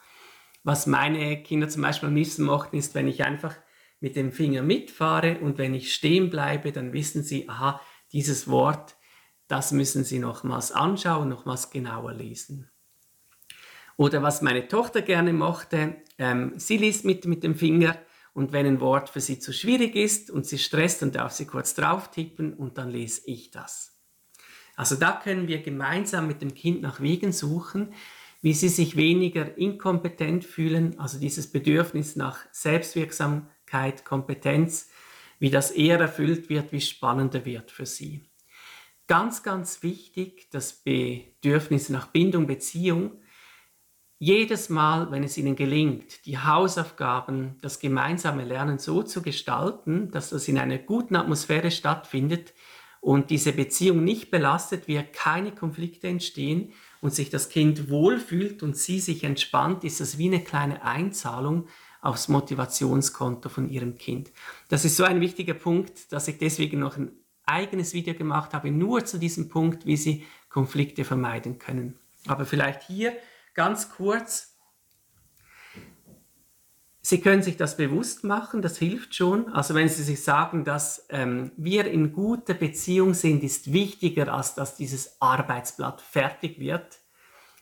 Was 0.64 0.86
meine 0.86 1.42
Kinder 1.42 1.70
zum 1.70 1.82
Beispiel 1.82 2.10
am 2.10 2.16
liebsten 2.16 2.44
mochten, 2.44 2.76
ist, 2.76 2.94
wenn 2.94 3.08
ich 3.08 3.24
einfach 3.24 3.56
mit 4.00 4.16
dem 4.16 4.32
Finger 4.32 4.62
mitfahre 4.62 5.40
und 5.40 5.58
wenn 5.58 5.74
ich 5.74 5.94
stehen 5.94 6.30
bleibe, 6.30 6.72
dann 6.72 6.94
wissen 6.94 7.24
sie, 7.24 7.50
aha, 7.50 7.82
dieses 8.12 8.48
Wort, 8.48 8.96
das 9.48 9.72
müssen 9.72 10.04
sie 10.04 10.20
nochmals 10.20 10.72
anschauen, 10.72 11.30
nochmals 11.30 11.70
genauer 11.70 12.14
lesen. 12.14 12.70
Oder 13.98 14.24
was 14.24 14.42
meine 14.42 14.68
Tochter 14.68 15.02
gerne 15.02 15.34
mochte, 15.34 15.98
ähm, 16.18 16.54
sie 16.56 16.78
liest 16.78 17.04
mit, 17.04 17.26
mit 17.26 17.44
dem 17.44 17.56
Finger 17.56 17.98
und 18.34 18.54
wenn 18.54 18.66
ein 18.66 18.80
Wort 18.80 19.10
für 19.10 19.20
sie 19.20 19.40
zu 19.40 19.52
schwierig 19.52 19.96
ist 19.96 20.32
und 20.32 20.46
sie 20.46 20.58
stresst, 20.58 21.02
dann 21.02 21.12
darf 21.12 21.34
sie 21.34 21.46
kurz 21.46 21.74
drauf 21.74 22.10
tippen 22.10 22.54
und 22.54 22.78
dann 22.78 22.90
lese 22.90 23.22
ich 23.26 23.52
das. 23.52 24.00
Also 24.78 24.96
da 24.96 25.20
können 25.22 25.50
wir 25.50 25.62
gemeinsam 25.62 26.28
mit 26.28 26.42
dem 26.42 26.54
Kind 26.54 26.82
nach 26.82 27.02
Wegen 27.02 27.34
suchen, 27.34 27.94
wie 28.42 28.54
sie 28.54 28.70
sich 28.70 28.96
weniger 28.96 29.58
inkompetent 29.58 30.46
fühlen, 30.46 30.98
also 30.98 31.20
dieses 31.20 31.52
Bedürfnis 31.52 32.16
nach 32.16 32.46
Selbstwirksamkeit, 33.70 34.06
Kompetenz, 34.06 34.90
wie 35.40 35.50
das 35.50 35.72
eher 35.72 36.00
erfüllt 36.00 36.50
wird, 36.50 36.72
wie 36.72 36.82
spannender 36.82 37.46
wird 37.46 37.72
für 37.72 37.86
sie. 37.86 38.26
Ganz, 39.08 39.42
ganz 39.42 39.82
wichtig, 39.84 40.50
das 40.52 40.74
Bedürfnis 40.74 41.90
nach 41.90 42.08
Bindung, 42.08 42.46
Beziehung. 42.46 43.22
Jedes 44.20 44.70
Mal, 44.70 45.12
wenn 45.12 45.24
es 45.24 45.38
ihnen 45.38 45.56
gelingt, 45.56 46.26
die 46.26 46.38
Hausaufgaben, 46.38 47.58
das 47.62 47.80
gemeinsame 47.80 48.44
Lernen 48.44 48.78
so 48.78 49.02
zu 49.02 49.22
gestalten, 49.22 50.12
dass 50.12 50.32
das 50.32 50.48
in 50.48 50.60
einer 50.60 50.78
guten 50.78 51.16
Atmosphäre 51.16 51.72
stattfindet, 51.72 52.54
und 53.02 53.30
diese 53.30 53.54
Beziehung 53.54 54.04
nicht 54.04 54.30
belastet 54.30 54.88
wird, 54.88 55.14
keine 55.14 55.54
Konflikte 55.54 56.08
entstehen 56.08 56.74
und 57.02 57.14
sich 57.14 57.30
das 57.30 57.50
Kind 57.50 57.90
wohlfühlt 57.90 58.62
und 58.62 58.76
sie 58.76 59.00
sich 59.00 59.24
entspannt, 59.24 59.84
ist 59.84 60.02
das 60.02 60.18
wie 60.18 60.28
eine 60.28 60.44
kleine 60.44 60.84
Einzahlung 60.84 61.68
aufs 62.02 62.28
Motivationskonto 62.28 63.50
von 63.50 63.70
ihrem 63.70 63.98
Kind. 63.98 64.32
Das 64.70 64.86
ist 64.86 64.98
so 64.98 65.04
ein 65.04 65.22
wichtiger 65.22 65.54
Punkt, 65.54 66.12
dass 66.12 66.28
ich 66.28 66.38
deswegen 66.38 66.80
noch 66.80 66.98
ein 66.98 67.12
eigenes 67.46 67.94
Video 67.94 68.14
gemacht 68.14 68.54
habe, 68.54 68.72
nur 68.72 69.06
zu 69.06 69.18
diesem 69.18 69.50
Punkt, 69.50 69.86
wie 69.86 69.98
Sie 69.98 70.26
Konflikte 70.50 71.04
vermeiden 71.04 71.60
können. 71.60 72.00
Aber 72.28 72.46
vielleicht 72.46 72.84
hier 72.84 73.14
ganz 73.54 73.90
kurz 73.90 74.50
Sie 77.02 77.22
können 77.22 77.42
sich 77.42 77.58
das 77.58 77.76
bewusst 77.76 78.24
machen, 78.24 78.62
das 78.62 78.78
hilft 78.78 79.16
schon. 79.16 79.52
Also 79.54 79.74
wenn 79.74 79.90
Sie 79.90 80.04
sich 80.04 80.22
sagen, 80.22 80.64
dass 80.64 81.08
ähm, 81.10 81.52
wir 81.58 81.86
in 81.86 82.14
guter 82.14 82.54
Beziehung 82.54 83.16
sind, 83.16 83.42
ist 83.42 83.74
wichtiger, 83.74 84.32
als 84.32 84.54
dass 84.54 84.76
dieses 84.76 85.20
Arbeitsblatt 85.20 86.02
fertig 86.02 86.60
wird, 86.60 86.99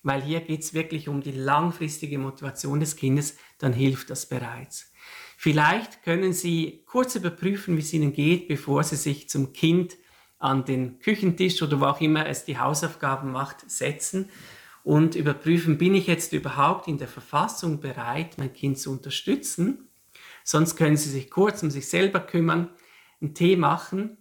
weil 0.08 0.22
hier 0.22 0.42
geht 0.42 0.62
es 0.62 0.74
wirklich 0.74 1.08
um 1.08 1.22
die 1.22 1.32
langfristige 1.32 2.18
Motivation 2.18 2.80
des 2.80 2.96
Kindes, 2.96 3.38
dann 3.60 3.74
hilft 3.74 4.10
das 4.10 4.26
bereits. 4.26 4.92
Vielleicht 5.38 6.02
können 6.04 6.34
Sie 6.34 6.84
kurz 6.88 7.16
überprüfen, 7.16 7.78
wie 7.78 7.82
es 7.82 7.94
Ihnen 7.94 8.14
geht, 8.14 8.48
bevor 8.48 8.84
Sie 8.84 8.96
sich 8.96 9.30
zum 9.30 9.54
Kind 9.54 9.98
an 10.40 10.66
den 10.66 11.00
Küchentisch 11.00 11.62
oder 11.62 11.80
wo 11.80 11.86
auch 11.86 12.02
immer 12.02 12.26
es 12.28 12.46
die 12.46 12.58
Hausaufgaben 12.58 13.32
macht, 13.32 13.70
setzen 13.70 14.30
und 14.84 15.16
überprüfen, 15.16 15.78
bin 15.78 15.94
ich 15.94 16.08
jetzt 16.08 16.34
überhaupt 16.34 16.88
in 16.88 16.98
der 16.98 17.08
Verfassung 17.08 17.82
bereit, 17.82 18.38
mein 18.38 18.54
Kind 18.54 18.80
zu 18.80 18.92
unterstützen. 18.92 19.90
Sonst 20.44 20.76
können 20.76 20.98
Sie 20.98 21.10
sich 21.10 21.30
kurz 21.30 21.62
um 21.62 21.70
sich 21.70 21.90
selber 21.90 22.20
kümmern, 22.20 22.70
einen 23.20 23.34
Tee 23.34 23.58
machen, 23.58 24.18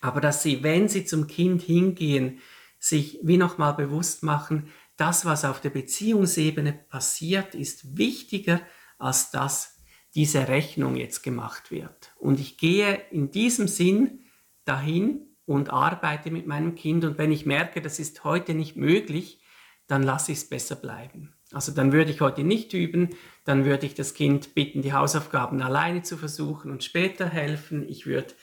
aber 0.00 0.20
dass 0.20 0.42
Sie, 0.42 0.62
wenn 0.62 0.88
Sie 0.88 1.04
zum 1.04 1.28
Kind 1.28 1.62
hingehen, 1.62 2.40
sich 2.78 3.18
wie 3.22 3.36
nochmal 3.36 3.74
bewusst 3.74 4.22
machen, 4.22 4.68
das, 4.96 5.24
was 5.24 5.44
auf 5.44 5.60
der 5.60 5.70
Beziehungsebene 5.70 6.72
passiert, 6.72 7.54
ist 7.54 7.96
wichtiger, 7.96 8.60
als 8.98 9.30
dass 9.30 9.76
diese 10.14 10.48
Rechnung 10.48 10.96
jetzt 10.96 11.22
gemacht 11.22 11.70
wird. 11.70 12.12
Und 12.18 12.40
ich 12.40 12.56
gehe 12.56 13.02
in 13.10 13.30
diesem 13.30 13.68
Sinn 13.68 14.20
dahin 14.64 15.26
und 15.44 15.70
arbeite 15.70 16.30
mit 16.30 16.46
meinem 16.46 16.74
Kind. 16.74 17.04
Und 17.04 17.18
wenn 17.18 17.30
ich 17.30 17.46
merke, 17.46 17.82
das 17.82 17.98
ist 17.98 18.24
heute 18.24 18.54
nicht 18.54 18.76
möglich, 18.76 19.40
dann 19.86 20.02
lasse 20.02 20.32
ich 20.32 20.38
es 20.38 20.48
besser 20.48 20.76
bleiben. 20.76 21.34
Also 21.52 21.70
dann 21.70 21.92
würde 21.92 22.10
ich 22.10 22.20
heute 22.20 22.42
nicht 22.42 22.72
üben, 22.72 23.10
dann 23.44 23.64
würde 23.64 23.86
ich 23.86 23.94
das 23.94 24.14
Kind 24.14 24.54
bitten, 24.54 24.82
die 24.82 24.92
Hausaufgaben 24.92 25.62
alleine 25.62 26.02
zu 26.02 26.16
versuchen 26.16 26.72
und 26.72 26.82
später 26.82 27.28
helfen. 27.28 27.88
Ich 27.88 28.06
würde 28.06 28.34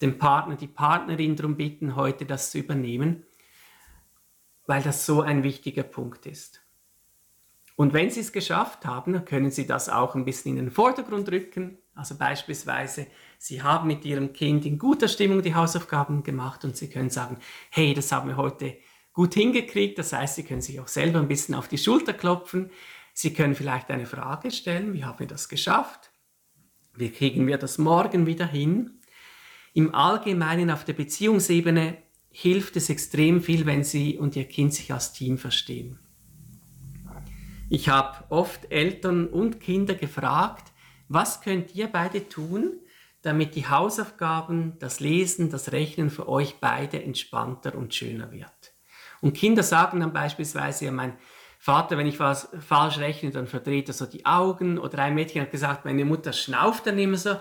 den 0.00 0.18
Partner, 0.18 0.56
die 0.56 0.66
Partnerin 0.66 1.36
darum 1.36 1.56
bitten, 1.56 1.94
heute 1.94 2.24
das 2.24 2.50
zu 2.50 2.58
übernehmen, 2.58 3.24
weil 4.68 4.82
das 4.82 5.06
so 5.06 5.22
ein 5.22 5.42
wichtiger 5.42 5.82
Punkt 5.82 6.26
ist. 6.26 6.60
Und 7.74 7.94
wenn 7.94 8.10
Sie 8.10 8.20
es 8.20 8.32
geschafft 8.32 8.84
haben, 8.84 9.14
dann 9.14 9.24
können 9.24 9.50
Sie 9.50 9.66
das 9.66 9.88
auch 9.88 10.14
ein 10.14 10.26
bisschen 10.26 10.58
in 10.58 10.66
den 10.66 10.70
Vordergrund 10.70 11.32
rücken. 11.32 11.78
Also 11.94 12.16
beispielsweise, 12.16 13.06
Sie 13.38 13.62
haben 13.62 13.86
mit 13.86 14.04
Ihrem 14.04 14.34
Kind 14.34 14.66
in 14.66 14.78
guter 14.78 15.08
Stimmung 15.08 15.40
die 15.42 15.54
Hausaufgaben 15.54 16.22
gemacht 16.22 16.66
und 16.66 16.76
Sie 16.76 16.90
können 16.90 17.08
sagen, 17.08 17.38
hey, 17.70 17.94
das 17.94 18.12
haben 18.12 18.28
wir 18.28 18.36
heute 18.36 18.76
gut 19.14 19.32
hingekriegt. 19.32 19.98
Das 19.98 20.12
heißt, 20.12 20.34
Sie 20.34 20.42
können 20.42 20.60
sich 20.60 20.78
auch 20.80 20.88
selber 20.88 21.18
ein 21.18 21.28
bisschen 21.28 21.54
auf 21.54 21.68
die 21.68 21.78
Schulter 21.78 22.12
klopfen. 22.12 22.70
Sie 23.14 23.32
können 23.32 23.54
vielleicht 23.54 23.90
eine 23.90 24.06
Frage 24.06 24.50
stellen, 24.50 24.92
wie 24.92 25.04
haben 25.04 25.18
wir 25.18 25.26
das 25.26 25.48
geschafft? 25.48 26.10
Wie 26.94 27.10
kriegen 27.10 27.46
wir 27.46 27.56
das 27.56 27.78
morgen 27.78 28.26
wieder 28.26 28.46
hin? 28.46 29.00
Im 29.72 29.94
Allgemeinen 29.94 30.70
auf 30.70 30.84
der 30.84 30.92
Beziehungsebene 30.92 31.96
hilft 32.30 32.76
es 32.76 32.90
extrem 32.90 33.42
viel, 33.42 33.66
wenn 33.66 33.84
Sie 33.84 34.18
und 34.18 34.36
Ihr 34.36 34.44
Kind 34.44 34.74
sich 34.74 34.92
als 34.92 35.12
Team 35.12 35.38
verstehen. 35.38 35.98
Ich 37.70 37.88
habe 37.88 38.24
oft 38.30 38.70
Eltern 38.70 39.26
und 39.26 39.60
Kinder 39.60 39.94
gefragt, 39.94 40.72
was 41.08 41.42
könnt 41.42 41.74
ihr 41.74 41.88
beide 41.88 42.28
tun, 42.28 42.80
damit 43.22 43.54
die 43.54 43.68
Hausaufgaben, 43.68 44.78
das 44.78 45.00
Lesen, 45.00 45.50
das 45.50 45.72
Rechnen 45.72 46.10
für 46.10 46.28
euch 46.28 46.56
beide 46.60 47.02
entspannter 47.02 47.74
und 47.74 47.94
schöner 47.94 48.30
wird. 48.30 48.72
Und 49.20 49.34
Kinder 49.34 49.62
sagen 49.62 50.00
dann 50.00 50.12
beispielsweise, 50.12 50.86
ja, 50.86 50.92
mein 50.92 51.18
Vater, 51.58 51.98
wenn 51.98 52.06
ich 52.06 52.20
was 52.20 52.48
falsch 52.60 52.98
rechne, 52.98 53.30
dann 53.30 53.48
verdreht 53.48 53.88
er 53.88 53.94
so 53.94 54.06
die 54.06 54.24
Augen. 54.24 54.78
Oder 54.78 55.02
ein 55.02 55.14
Mädchen 55.14 55.42
hat 55.42 55.50
gesagt, 55.50 55.84
meine 55.84 56.04
Mutter 56.04 56.32
schnauft 56.32 56.86
dann 56.86 56.98
immer 56.98 57.16
so, 57.16 57.36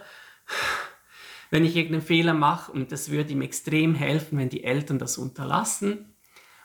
wenn 1.49 1.65
ich 1.65 1.75
irgendeinen 1.75 2.01
Fehler 2.01 2.33
mache. 2.33 2.71
Und 2.71 2.91
das 2.91 3.09
würde 3.09 3.33
ihm 3.33 3.41
extrem 3.41 3.95
helfen, 3.95 4.37
wenn 4.37 4.49
die 4.49 4.63
Eltern 4.63 4.99
das 4.99 5.17
unterlassen. 5.17 6.13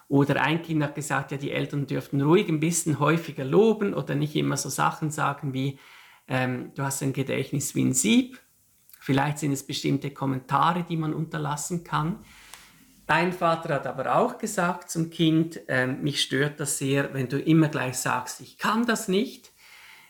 Oder 0.09 0.43
ein 0.43 0.63
Kind 0.63 0.83
hat 0.83 0.95
gesagt, 0.95 1.33
ja, 1.33 1.39
die 1.39 1.53
Eltern 1.53 1.87
dürften 1.87 2.21
ruhig 2.21 2.49
ein 2.49 2.61
bisschen 2.61 2.99
häufiger 2.99 3.45
loben 3.45 3.95
oder 3.95 4.15
nicht 4.15 4.37
immer 4.37 4.57
so 4.57 4.69
Sachen 4.69 5.11
sagen 5.11 5.55
wie, 5.55 5.79
ähm, 6.29 6.73
du 6.75 6.83
hast 6.83 7.03
ein 7.03 7.13
Gedächtnis 7.13 7.75
wie 7.75 7.85
ein 7.85 7.95
Sieb. 7.95 8.39
Vielleicht 9.01 9.39
sind 9.39 9.53
es 9.53 9.67
bestimmte 9.67 10.11
Kommentare, 10.11 10.85
die 10.89 10.97
man 10.97 11.15
unterlassen 11.15 11.83
kann. 11.83 12.19
Dein 13.07 13.33
Vater 13.33 13.75
hat 13.75 13.87
aber 13.87 14.17
auch 14.17 14.39
gesagt 14.39 14.91
zum 14.91 15.11
Kind, 15.11 15.61
äh, 15.69 15.87
mich 15.87 16.23
stört 16.23 16.61
das 16.61 16.79
sehr, 16.79 17.13
wenn 17.15 17.29
du 17.29 17.41
immer 17.41 17.69
gleich 17.69 17.99
sagst, 17.99 18.41
ich 18.41 18.59
kann 18.59 18.87
das 18.87 19.09
nicht. 19.09 19.53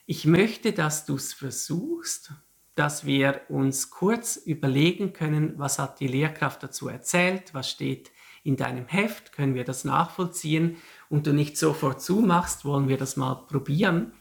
Ich 0.05 0.26
möchte, 0.26 0.73
dass 0.73 1.07
du 1.07 1.14
es 1.14 1.33
versuchst, 1.33 2.33
dass 2.75 3.05
wir 3.05 3.43
uns 3.49 3.91
kurz 3.91 4.37
überlegen 4.37 5.12
können, 5.12 5.55
was 5.59 5.79
hat 5.79 6.00
die 6.00 6.09
Lehrkraft 6.09 6.62
dazu 6.62 6.88
erzählt, 6.88 7.52
was 7.52 7.71
steht 7.71 8.11
in 8.45 8.57
deinem 8.57 8.87
Heft, 8.88 9.33
können 9.33 9.55
wir 9.55 9.64
das 9.64 9.85
nachvollziehen 9.85 10.76
und 11.09 11.26
du 11.26 11.33
nicht 11.33 11.57
sofort 11.57 12.00
zumachst, 12.00 12.64
wollen 12.64 12.88
wir 12.88 12.97
das 12.97 13.17
mal 13.17 13.35
probieren. 13.35 14.12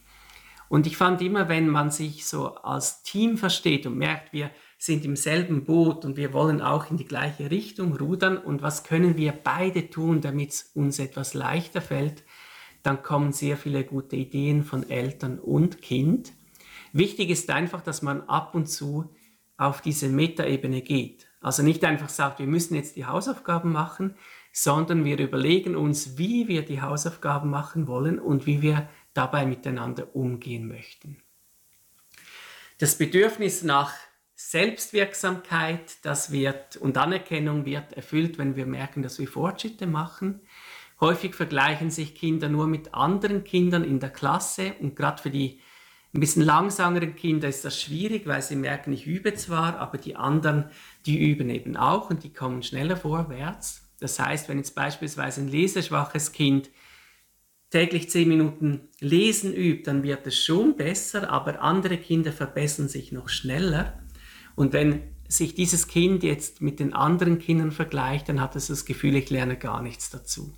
Und 0.69 0.87
ich 0.87 0.95
fand 0.95 1.21
immer, 1.21 1.49
wenn 1.49 1.67
man 1.67 1.91
sich 1.91 2.25
so 2.25 2.55
als 2.55 3.03
Team 3.03 3.37
versteht 3.37 3.85
und 3.85 3.97
merkt, 3.97 4.31
wir 4.31 4.51
sind 4.77 5.05
im 5.05 5.15
selben 5.15 5.65
Boot 5.65 6.05
und 6.05 6.17
wir 6.17 6.33
wollen 6.33 6.61
auch 6.61 6.89
in 6.89 6.97
die 6.97 7.05
gleiche 7.05 7.51
Richtung 7.51 7.95
rudern 7.95 8.37
und 8.37 8.61
was 8.61 8.83
können 8.83 9.17
wir 9.17 9.31
beide 9.31 9.89
tun, 9.89 10.21
damit 10.21 10.51
es 10.51 10.71
uns 10.73 10.97
etwas 10.99 11.33
leichter 11.33 11.81
fällt, 11.81 12.23
dann 12.83 13.03
kommen 13.03 13.31
sehr 13.31 13.57
viele 13.57 13.83
gute 13.83 14.15
Ideen 14.15 14.63
von 14.63 14.89
Eltern 14.89 15.39
und 15.39 15.81
Kind. 15.81 16.33
Wichtig 16.93 17.29
ist 17.29 17.49
einfach, 17.49 17.81
dass 17.81 18.01
man 18.01 18.21
ab 18.27 18.55
und 18.55 18.67
zu 18.67 19.13
auf 19.57 19.81
diese 19.81 20.09
Metaebene 20.09 20.81
geht. 20.81 21.27
Also 21.39 21.63
nicht 21.63 21.83
einfach 21.83 22.09
sagt, 22.09 22.39
wir 22.39 22.47
müssen 22.47 22.75
jetzt 22.75 22.95
die 22.95 23.05
Hausaufgaben 23.05 23.71
machen, 23.71 24.15
sondern 24.51 25.05
wir 25.05 25.17
überlegen 25.19 25.75
uns, 25.75 26.17
wie 26.17 26.47
wir 26.47 26.63
die 26.63 26.81
Hausaufgaben 26.81 27.49
machen 27.49 27.87
wollen 27.87 28.19
und 28.19 28.45
wie 28.45 28.61
wir 28.61 28.89
dabei 29.13 29.45
miteinander 29.45 30.15
umgehen 30.15 30.67
möchten. 30.67 31.17
Das 32.79 32.97
Bedürfnis 32.97 33.63
nach 33.63 33.93
Selbstwirksamkeit 34.33 36.03
das 36.03 36.31
wird, 36.31 36.75
und 36.77 36.97
Anerkennung 36.97 37.65
wird 37.65 37.93
erfüllt, 37.93 38.37
wenn 38.37 38.55
wir 38.55 38.65
merken, 38.65 39.03
dass 39.03 39.19
wir 39.19 39.27
Fortschritte 39.27 39.85
machen. 39.85 40.41
Häufig 40.99 41.35
vergleichen 41.35 41.91
sich 41.91 42.15
Kinder 42.15 42.49
nur 42.49 42.67
mit 42.67 42.93
anderen 42.93 43.43
Kindern 43.43 43.83
in 43.83 43.99
der 43.99 44.09
Klasse 44.09 44.73
und 44.79 44.95
gerade 44.95 45.21
für 45.21 45.29
die 45.29 45.61
ein 46.13 46.19
bisschen 46.19 46.43
langsameren 46.43 47.15
Kinder 47.15 47.47
ist 47.47 47.63
das 47.63 47.79
schwierig, 47.79 48.27
weil 48.27 48.41
sie 48.41 48.57
merken, 48.57 48.91
ich 48.91 49.07
übe 49.07 49.33
zwar, 49.33 49.77
aber 49.77 49.97
die 49.97 50.17
anderen, 50.17 50.65
die 51.05 51.17
üben 51.17 51.49
eben 51.49 51.77
auch 51.77 52.09
und 52.09 52.23
die 52.23 52.33
kommen 52.33 52.63
schneller 52.63 52.97
vorwärts. 52.97 53.87
Das 53.99 54.19
heißt, 54.19 54.49
wenn 54.49 54.57
jetzt 54.57 54.75
beispielsweise 54.75 55.41
ein 55.41 55.47
leseschwaches 55.47 56.33
Kind 56.33 56.69
täglich 57.69 58.09
zehn 58.09 58.27
Minuten 58.27 58.89
lesen 58.99 59.53
übt, 59.53 59.83
dann 59.83 60.03
wird 60.03 60.27
es 60.27 60.37
schon 60.37 60.75
besser, 60.75 61.29
aber 61.29 61.61
andere 61.61 61.97
Kinder 61.97 62.33
verbessern 62.33 62.89
sich 62.89 63.13
noch 63.13 63.29
schneller. 63.29 64.03
Und 64.55 64.73
wenn 64.73 65.03
sich 65.29 65.55
dieses 65.55 65.87
Kind 65.87 66.23
jetzt 66.23 66.61
mit 66.61 66.81
den 66.81 66.93
anderen 66.93 67.39
Kindern 67.39 67.71
vergleicht, 67.71 68.27
dann 68.27 68.41
hat 68.41 68.57
es 68.57 68.67
das 68.67 68.85
Gefühl, 68.85 69.15
ich 69.15 69.29
lerne 69.29 69.55
gar 69.55 69.81
nichts 69.81 70.09
dazu. 70.09 70.53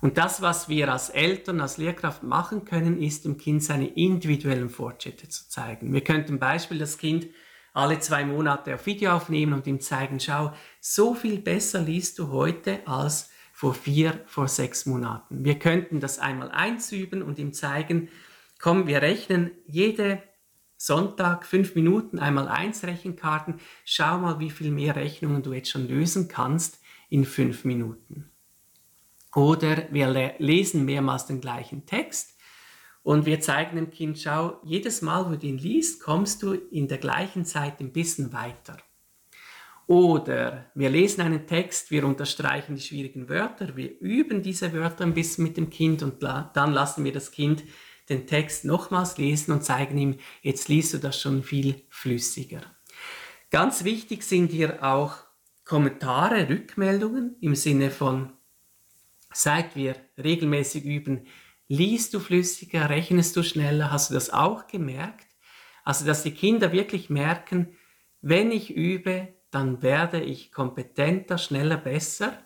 Und 0.00 0.16
das, 0.16 0.42
was 0.42 0.68
wir 0.68 0.92
als 0.92 1.10
Eltern, 1.10 1.60
als 1.60 1.76
Lehrkraft 1.76 2.22
machen 2.22 2.64
können, 2.64 3.00
ist 3.00 3.24
dem 3.24 3.36
Kind 3.36 3.62
seine 3.64 3.88
individuellen 3.88 4.70
Fortschritte 4.70 5.28
zu 5.28 5.48
zeigen. 5.48 5.92
Wir 5.92 6.02
könnten 6.02 6.38
Beispiel 6.38 6.78
das 6.78 6.98
Kind 6.98 7.26
alle 7.72 7.98
zwei 7.98 8.24
Monate 8.24 8.74
auf 8.74 8.86
Video 8.86 9.12
aufnehmen 9.12 9.52
und 9.52 9.66
ihm 9.66 9.80
zeigen, 9.80 10.20
schau, 10.20 10.52
so 10.80 11.14
viel 11.14 11.38
besser 11.40 11.80
liest 11.80 12.18
du 12.18 12.28
heute 12.28 12.86
als 12.86 13.30
vor 13.52 13.74
vier, 13.74 14.22
vor 14.26 14.46
sechs 14.46 14.86
Monaten. 14.86 15.44
Wir 15.44 15.58
könnten 15.58 15.98
das 15.98 16.18
einmal 16.18 16.50
eins 16.50 16.92
üben 16.92 17.22
und 17.22 17.38
ihm 17.38 17.52
zeigen, 17.52 18.08
komm, 18.60 18.86
wir 18.86 19.02
rechnen 19.02 19.50
jede 19.66 20.22
Sonntag 20.76 21.44
fünf 21.44 21.74
Minuten 21.74 22.20
einmal 22.20 22.46
eins 22.46 22.84
Rechenkarten. 22.84 23.60
Schau 23.84 24.18
mal, 24.18 24.38
wie 24.38 24.50
viel 24.50 24.70
mehr 24.70 24.94
Rechnungen 24.94 25.42
du 25.42 25.52
jetzt 25.52 25.70
schon 25.70 25.88
lösen 25.88 26.28
kannst 26.28 26.80
in 27.08 27.24
fünf 27.24 27.64
Minuten. 27.64 28.30
Oder 29.38 29.86
wir 29.92 30.34
lesen 30.38 30.84
mehrmals 30.84 31.26
den 31.26 31.40
gleichen 31.40 31.86
Text 31.86 32.36
und 33.04 33.24
wir 33.24 33.40
zeigen 33.40 33.76
dem 33.76 33.90
Kind, 33.92 34.18
schau, 34.18 34.60
jedes 34.64 35.00
Mal, 35.00 35.30
wo 35.30 35.36
du 35.36 35.46
ihn 35.46 35.58
liest, 35.58 36.02
kommst 36.02 36.42
du 36.42 36.54
in 36.54 36.88
der 36.88 36.98
gleichen 36.98 37.44
Zeit 37.44 37.78
ein 37.78 37.92
bisschen 37.92 38.32
weiter. 38.32 38.78
Oder 39.86 40.72
wir 40.74 40.90
lesen 40.90 41.20
einen 41.20 41.46
Text, 41.46 41.92
wir 41.92 42.04
unterstreichen 42.04 42.74
die 42.74 42.82
schwierigen 42.82 43.28
Wörter, 43.28 43.76
wir 43.76 44.00
üben 44.00 44.42
diese 44.42 44.72
Wörter 44.72 45.04
ein 45.04 45.14
bisschen 45.14 45.44
mit 45.44 45.56
dem 45.56 45.70
Kind 45.70 46.02
und 46.02 46.20
dann 46.20 46.72
lassen 46.72 47.04
wir 47.04 47.12
das 47.12 47.30
Kind 47.30 47.62
den 48.08 48.26
Text 48.26 48.64
nochmals 48.64 49.18
lesen 49.18 49.52
und 49.52 49.62
zeigen 49.62 49.98
ihm, 49.98 50.16
jetzt 50.42 50.68
liest 50.68 50.94
du 50.94 50.98
das 50.98 51.20
schon 51.20 51.44
viel 51.44 51.84
flüssiger. 51.90 52.62
Ganz 53.50 53.84
wichtig 53.84 54.24
sind 54.24 54.50
hier 54.50 54.82
auch 54.82 55.14
Kommentare, 55.64 56.48
Rückmeldungen 56.48 57.36
im 57.40 57.54
Sinne 57.54 57.92
von, 57.92 58.32
seit 59.32 59.76
wir 59.76 59.96
regelmäßig 60.16 60.84
üben, 60.84 61.26
liest 61.68 62.14
du 62.14 62.20
flüssiger, 62.20 62.88
rechnest 62.88 63.36
du 63.36 63.42
schneller, 63.42 63.90
hast 63.90 64.10
du 64.10 64.14
das 64.14 64.30
auch 64.30 64.66
gemerkt? 64.66 65.26
Also, 65.84 66.04
dass 66.04 66.22
die 66.22 66.32
Kinder 66.32 66.72
wirklich 66.72 67.10
merken, 67.10 67.76
wenn 68.20 68.50
ich 68.50 68.74
übe, 68.74 69.28
dann 69.50 69.82
werde 69.82 70.20
ich 70.20 70.52
kompetenter, 70.52 71.38
schneller, 71.38 71.76
besser. 71.76 72.36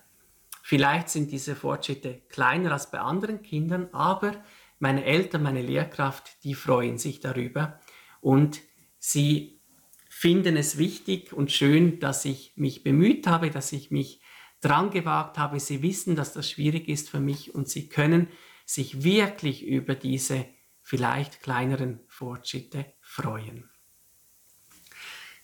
Vielleicht 0.63 1.09
sind 1.09 1.33
diese 1.33 1.57
Fortschritte 1.57 2.23
kleiner 2.29 2.73
als 2.73 2.91
bei 2.91 3.01
anderen 3.01 3.43
Kindern, 3.43 3.89
aber 3.93 4.45
meine 4.79 5.05
Eltern, 5.05 5.43
meine 5.43 5.63
Lehrkraft, 5.63 6.45
die 6.45 6.55
freuen 6.55 6.99
sich 6.99 7.21
darüber 7.21 7.81
und 8.21 8.61
sie 8.99 9.61
finden 10.09 10.57
es 10.57 10.79
wichtig 10.79 11.33
und 11.33 11.51
schön, 11.51 11.99
dass 11.99 12.25
ich 12.25 12.53
mich 12.57 12.85
bemüht 12.85 13.27
habe, 13.27 13.51
dass 13.51 13.73
ich 13.73 13.91
mich 13.91 14.22
dran 14.63 14.91
gewagt 14.91 15.37
habe. 15.37 15.61
Sie 15.61 15.83
wissen, 15.83 16.17
dass 16.17 16.33
das 16.33 16.51
schwierig 16.51 16.89
ist 16.89 17.11
für 17.11 17.21
mich 17.21 17.55
und 17.55 17.69
sie 17.69 17.89
können 17.91 18.29
sich 18.65 19.05
wirklich 19.05 19.67
über 19.67 19.95
diese 19.95 20.47
vielleicht 20.81 21.43
kleineren 21.43 22.01
Fortschritte 22.09 22.87
freuen. 23.01 23.69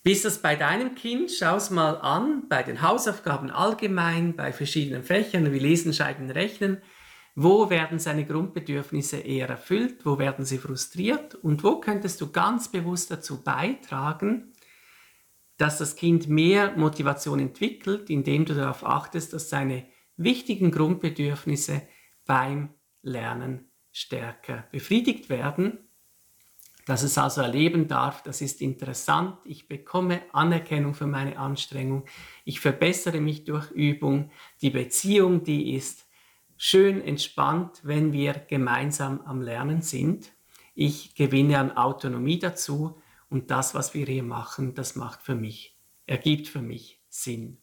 Wie 0.03 0.13
ist 0.13 0.25
das 0.25 0.41
bei 0.41 0.55
deinem 0.55 0.95
Kind? 0.95 1.29
Schau 1.31 1.57
es 1.57 1.69
mal 1.69 1.95
an, 1.95 2.47
bei 2.47 2.63
den 2.63 2.81
Hausaufgaben 2.81 3.51
allgemein, 3.51 4.35
bei 4.35 4.53
verschiedenen 4.53 5.03
Fächern 5.03 5.51
wie 5.51 5.59
Lesen, 5.59 5.93
Schreiben, 5.93 6.31
Rechnen. 6.31 6.81
Wo 7.35 7.69
werden 7.69 7.99
seine 7.99 8.25
Grundbedürfnisse 8.25 9.17
eher 9.17 9.49
erfüllt? 9.49 10.05
Wo 10.05 10.17
werden 10.17 10.45
sie 10.45 10.57
frustriert? 10.57 11.35
Und 11.35 11.63
wo 11.63 11.79
könntest 11.79 12.21
du 12.21 12.31
ganz 12.31 12.71
bewusst 12.71 13.11
dazu 13.11 13.43
beitragen, 13.43 14.53
dass 15.59 15.77
das 15.77 15.97
Kind 15.97 16.29
mehr 16.29 16.75
Motivation 16.77 17.37
entwickelt, 17.39 18.09
indem 18.09 18.45
du 18.45 18.55
darauf 18.55 18.85
achtest, 18.85 19.33
dass 19.33 19.49
seine 19.49 19.85
wichtigen 20.15 20.71
Grundbedürfnisse 20.71 21.81
beim 22.25 22.69
Lernen 23.01 23.69
stärker 23.91 24.67
befriedigt 24.71 25.29
werden, 25.29 25.79
dass 26.85 27.03
es 27.03 27.17
also 27.17 27.41
erleben 27.41 27.89
darf, 27.89 28.23
das 28.23 28.39
ist 28.39 28.61
interessant, 28.61 29.37
ich 29.43 29.67
bekomme 29.67 30.21
Anerkennung 30.31 30.93
für 30.93 31.07
meine 31.07 31.37
Anstrengung, 31.37 32.05
ich 32.45 32.61
verbessere 32.61 33.19
mich 33.19 33.43
durch 33.43 33.69
Übung, 33.71 34.31
die 34.61 34.69
Beziehung, 34.69 35.43
die 35.43 35.75
ist 35.75 36.07
schön 36.55 37.01
entspannt, 37.01 37.81
wenn 37.83 38.13
wir 38.13 38.33
gemeinsam 38.33 39.21
am 39.21 39.41
Lernen 39.41 39.81
sind. 39.81 40.31
Ich 40.73 41.15
gewinne 41.15 41.59
an 41.59 41.75
Autonomie 41.75 42.39
dazu 42.39 43.01
und 43.29 43.51
das, 43.51 43.73
was 43.75 43.93
wir 43.93 44.05
hier 44.05 44.23
machen, 44.23 44.73
das 44.73 44.95
macht 44.95 45.21
für 45.21 45.35
mich, 45.35 45.77
ergibt 46.05 46.47
für 46.47 46.61
mich 46.61 47.01
Sinn. 47.09 47.61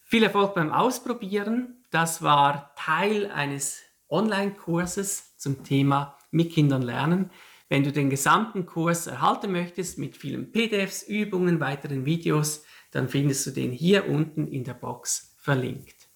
Viel 0.00 0.22
Erfolg 0.22 0.54
beim 0.54 0.72
Ausprobieren. 0.72 1.84
Das 1.90 2.22
war 2.22 2.74
Teil 2.76 3.30
eines 3.30 3.80
Online-Kurses 4.08 5.36
zum 5.36 5.64
Thema 5.64 6.16
mit 6.30 6.52
Kindern 6.52 6.82
lernen. 6.82 7.30
Wenn 7.68 7.82
du 7.82 7.90
den 7.90 8.10
gesamten 8.10 8.64
Kurs 8.66 9.08
erhalten 9.08 9.50
möchtest 9.50 9.98
mit 9.98 10.16
vielen 10.16 10.52
PDFs, 10.52 11.02
Übungen, 11.02 11.58
weiteren 11.58 12.04
Videos, 12.04 12.64
dann 12.92 13.08
findest 13.08 13.46
du 13.46 13.50
den 13.50 13.72
hier 13.72 14.08
unten 14.08 14.46
in 14.46 14.62
der 14.62 14.74
Box 14.74 15.34
verlinkt. 15.38 16.08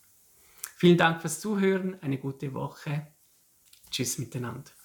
Vielen 0.77 0.97
Dank 0.97 1.21
fürs 1.21 1.41
Zuhören, 1.41 2.01
eine 2.01 2.19
gute 2.19 2.55
Woche. 2.55 3.09
Tschüss 3.91 4.19
miteinander. 4.19 4.71